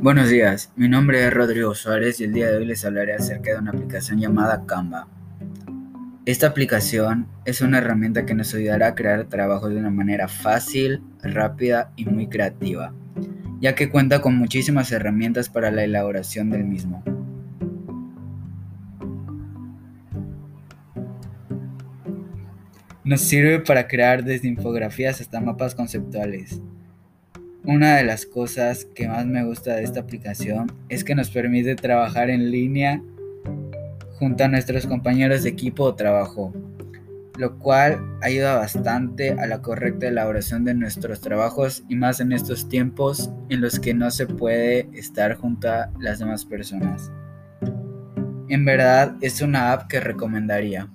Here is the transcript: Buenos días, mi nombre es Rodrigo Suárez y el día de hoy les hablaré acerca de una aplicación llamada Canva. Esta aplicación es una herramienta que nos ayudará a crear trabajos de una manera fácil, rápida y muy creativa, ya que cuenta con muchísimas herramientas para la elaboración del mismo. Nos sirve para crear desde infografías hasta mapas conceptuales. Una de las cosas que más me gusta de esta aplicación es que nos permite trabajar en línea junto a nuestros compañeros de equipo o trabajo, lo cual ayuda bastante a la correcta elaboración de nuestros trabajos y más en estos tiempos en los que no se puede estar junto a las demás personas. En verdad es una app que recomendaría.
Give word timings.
Buenos 0.00 0.28
días, 0.28 0.70
mi 0.76 0.88
nombre 0.88 1.26
es 1.26 1.32
Rodrigo 1.32 1.74
Suárez 1.74 2.20
y 2.20 2.24
el 2.24 2.32
día 2.32 2.48
de 2.48 2.58
hoy 2.58 2.64
les 2.64 2.84
hablaré 2.84 3.14
acerca 3.14 3.50
de 3.50 3.58
una 3.58 3.72
aplicación 3.72 4.20
llamada 4.20 4.64
Canva. 4.64 5.08
Esta 6.24 6.46
aplicación 6.46 7.26
es 7.44 7.62
una 7.62 7.78
herramienta 7.78 8.24
que 8.24 8.32
nos 8.32 8.54
ayudará 8.54 8.86
a 8.86 8.94
crear 8.94 9.24
trabajos 9.24 9.70
de 9.70 9.76
una 9.76 9.90
manera 9.90 10.28
fácil, 10.28 11.02
rápida 11.20 11.90
y 11.96 12.04
muy 12.04 12.28
creativa, 12.28 12.94
ya 13.60 13.74
que 13.74 13.90
cuenta 13.90 14.20
con 14.20 14.36
muchísimas 14.36 14.92
herramientas 14.92 15.48
para 15.48 15.72
la 15.72 15.82
elaboración 15.82 16.50
del 16.50 16.62
mismo. 16.62 17.02
Nos 23.02 23.20
sirve 23.20 23.58
para 23.58 23.88
crear 23.88 24.22
desde 24.22 24.46
infografías 24.46 25.20
hasta 25.20 25.40
mapas 25.40 25.74
conceptuales. 25.74 26.62
Una 27.68 27.96
de 27.96 28.04
las 28.04 28.24
cosas 28.24 28.86
que 28.94 29.08
más 29.08 29.26
me 29.26 29.44
gusta 29.44 29.74
de 29.74 29.82
esta 29.82 30.00
aplicación 30.00 30.72
es 30.88 31.04
que 31.04 31.14
nos 31.14 31.28
permite 31.28 31.76
trabajar 31.76 32.30
en 32.30 32.50
línea 32.50 33.02
junto 34.18 34.44
a 34.44 34.48
nuestros 34.48 34.86
compañeros 34.86 35.42
de 35.42 35.50
equipo 35.50 35.84
o 35.84 35.94
trabajo, 35.94 36.54
lo 37.36 37.58
cual 37.58 38.00
ayuda 38.22 38.56
bastante 38.56 39.32
a 39.32 39.46
la 39.46 39.60
correcta 39.60 40.08
elaboración 40.08 40.64
de 40.64 40.72
nuestros 40.72 41.20
trabajos 41.20 41.84
y 41.90 41.96
más 41.96 42.20
en 42.20 42.32
estos 42.32 42.70
tiempos 42.70 43.30
en 43.50 43.60
los 43.60 43.78
que 43.78 43.92
no 43.92 44.10
se 44.10 44.26
puede 44.26 44.88
estar 44.94 45.34
junto 45.34 45.68
a 45.68 45.90
las 46.00 46.20
demás 46.20 46.46
personas. 46.46 47.12
En 48.48 48.64
verdad 48.64 49.14
es 49.20 49.42
una 49.42 49.72
app 49.72 49.88
que 49.88 50.00
recomendaría. 50.00 50.88